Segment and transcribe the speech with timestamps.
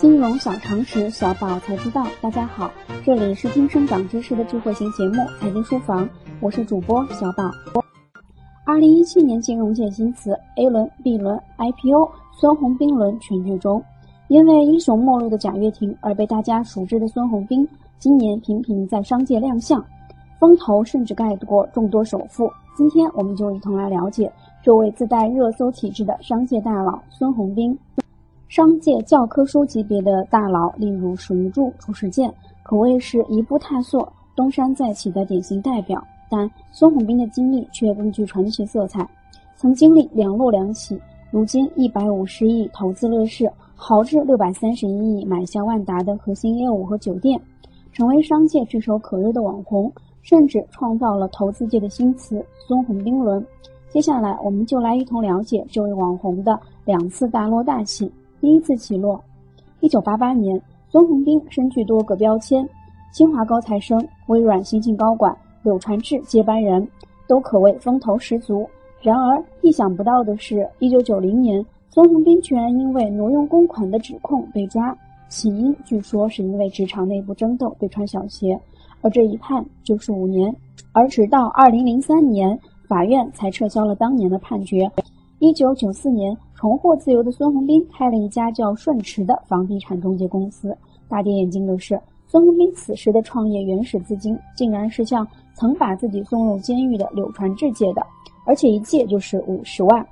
[0.00, 2.06] 金融小常识，小宝才知道。
[2.22, 2.70] 大家好，
[3.04, 6.06] 这里是听生长知识的智慧型节目《财经书房》，
[6.40, 7.50] 我是主播小宝。
[8.64, 13.84] 二零一七年金融界新词 A 轮、B 轮、IPO，孙宏斌轮全剧终。
[14.28, 19.84] 因为英雄末路的贾跃亭而被大家熟知的孙宏斌，今年频频在商界亮相，
[20.38, 22.50] 风头甚至盖过众多首富。
[22.74, 24.32] 今天我们就一同来了解
[24.62, 27.78] 这位自带热搜体质的商界大佬孙宏斌。
[28.50, 36.04] 商界教科书级别的大佬，例如史玉柱、褚时健，可谓是一步踏错、东山再起的典型代表。
[36.28, 39.08] 但孙宏斌的经历却更具传奇色彩，
[39.54, 41.00] 曾经历两落两起，
[41.30, 47.40] 如今一百五十亿投资乐视，豪掷六百三十一亿买下万达的核心业务和酒店，
[47.92, 49.92] 成为商界炙手可热的网红，
[50.22, 53.46] 甚至创造了投资界的新词“孙宏斌轮”。
[53.90, 58.10] 接下来，我们就来一同了解这位网红的两次大落大起。
[58.40, 59.22] 第一次起落，
[59.80, 62.66] 一九八八年，孙宏斌身具多个标签：
[63.12, 66.88] 清华高材生、微软新晋高管、柳传志接班人，
[67.28, 68.66] 都可谓风头十足。
[69.02, 74.96] 然而，意想不到的是，一九九零年，孙宏斌居然因为挪用公款的指控被抓，
[75.28, 78.58] 起因据说是因为职场内部争斗被穿小鞋，
[79.02, 80.54] 而这一判就是五年。
[80.92, 84.90] 而直到二零零三年，法院才撤销了当年的判决。
[85.40, 86.36] 一九九四年。
[86.54, 90.76] 重获自由的孙宏斌开了一家叫顺驰的房地产中介公司。
[91.08, 98.02] 大跌眼镜的是，孙宏斌此时的创业原始资金竟然是向曾把自己送入监狱的柳传志借的，
[98.44, 100.06] 而且一借就是五十万。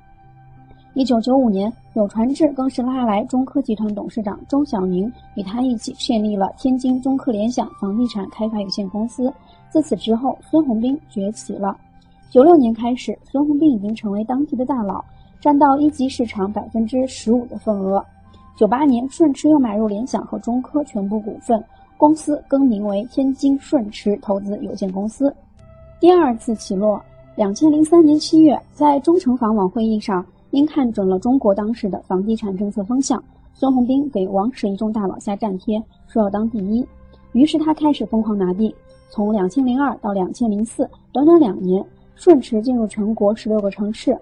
[0.95, 9.31] 一九九五年，柳传志更是拉来中科集团董事长周小宁，与他一起建立了天津中科联想房地产开发有限公司。
[9.69, 11.77] 自此之后，孙宏斌崛起了。
[12.29, 15.03] 九六年开始，孙宏斌已经成为当地的大佬。
[15.41, 18.03] 占到一级市场百分之十五的份额。
[18.57, 21.63] 九八年，顺驰又买入联想和中科全部股份，
[21.97, 25.33] 公司更名为天津顺驰投资有限公司。
[25.97, 27.01] 第二次起落，
[27.37, 33.23] 两千零三年七月，在中城房网会议上，因看准了中国当时的房地产政策风向，
[33.53, 36.85] 孙宏斌给王石一众大佬下战帖，说要当第一。
[37.31, 38.75] 于是他开始疯狂拿地。
[39.11, 41.83] 从两千零二到两千零四，短短两年，
[42.19, 44.15] 顺驰进入全国十六个城市。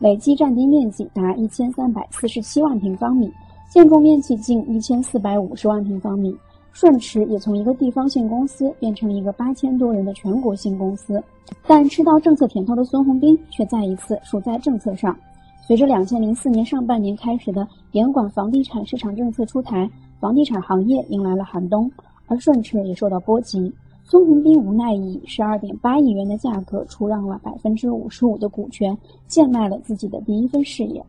[0.00, 3.32] 累计占地面积达一千三百四十七万平方米，
[3.70, 6.36] 建筑面积近一千四百五十万平方米。
[6.72, 11.22] 顺驰也从一个地方性公司变成了一个八千多人的全国性公司。
[11.64, 15.16] 但吃到政策甜头的孙宏斌却再一次输在政策上。
[15.64, 19.88] 随着两千零四年上半年开始的严管房地产市场政策出台，
[20.18, 21.88] 房地产行业迎来了寒冬，
[22.26, 23.72] 而顺驰也受到波及。
[24.06, 31.02] 孙宏斌无奈以十二点八亿元的价格出让了百分之五十五的股权，贱卖了自己的第一份事业。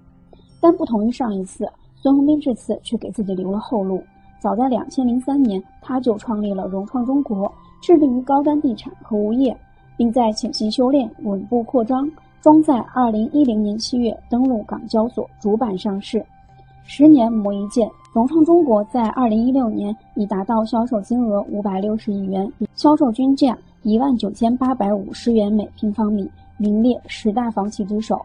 [0.62, 1.68] 但不同于上一次，
[1.98, 4.02] 孙宏斌这次却给自己留了后路。
[4.40, 7.52] 早在两千零三年，他就创立了融创中国，
[7.82, 9.56] 致力于高端地产和物业，
[9.98, 12.10] 并在潜心修炼、稳步扩张，
[12.42, 16.26] 终在二零一零年七月登陆港交所主板上市。
[16.86, 17.90] 十年磨一剑。
[18.16, 28.18] 融创中国在二零一六年已达到销售金额五百六十亿元，销售均价一万九千八百五十元每平方米，名列十大房企之首。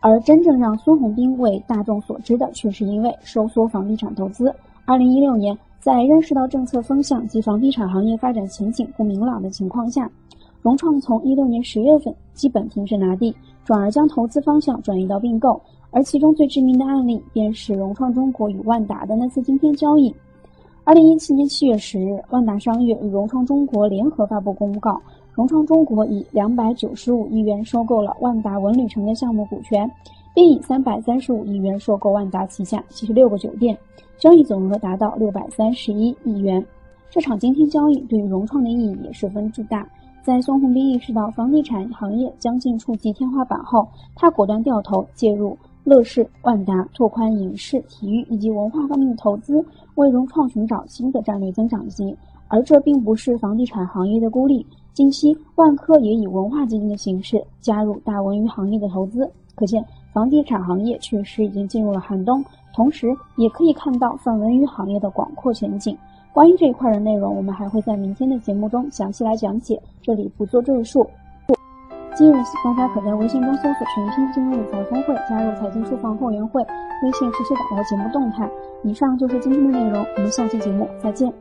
[0.00, 4.54] 而真正让孙宏斌为大众所知的，却是因为收缩房地产投资。
[4.84, 10.08] 二零一六年，在认识到政策风向及房地产行业发展前景不明朗的情况下，
[10.62, 13.34] 融创从一六年十月份基本停止拿地，
[13.64, 15.60] 转而将投资方向转移到并购。
[15.94, 20.12] 而其中最知名的案例，便是融创中国与万达的那次今天交易。
[20.82, 25.00] 二零一七年七月十日，万达商业与融创中国联合发布公告，
[25.34, 29.88] 融创中国以两百九十五亿元收购了万达文旅城的项目股权，
[30.34, 33.78] 并以三百三十五亿元收购万达旗下七十六个酒店，
[34.18, 36.66] 交易总额达到六百三十一亿元。
[37.08, 39.88] 这场今天交易对于融创的意义也十分巨大。
[40.24, 45.56] 在孙宏斌意识到房地产行业将近触及天花板后，他果断掉头介入。
[45.84, 49.64] 乐视、万达拓宽影视、体育以及文化方面的投资，
[49.94, 52.16] 为融创寻找新的战略增长机。
[52.48, 54.64] 而这并不是房地产行业的孤立。
[54.92, 62.44] 近期，万科也以文化基金的形式加入大文娱行业的投资，可见房地产行业确实已经进入了寒冬。
[62.72, 65.96] 同时，也可以看到泛文娱行业的广阔前景。
[66.32, 71.06] 关于这一块的内容，我们还会在明天的节目中详细来讲解，这里不做赘述。
[72.16, 78.48] 今日起，大家可在微信中搜索“全新金融理财峰会”，加入财经书房会员会，微信实时掌握节目动态。
[78.84, 81.32] 以上就是今天的内容，我们下期节目再见。